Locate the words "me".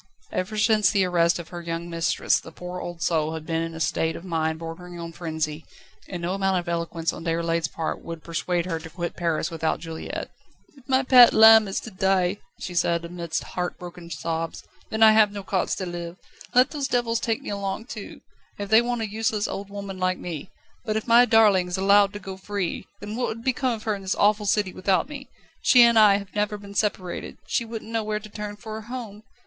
17.43-17.51, 20.17-20.49, 25.07-25.29